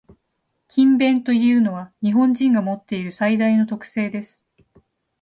[0.67, 4.43] 「勤勉」というのは、日本人が持っている最大の特性です。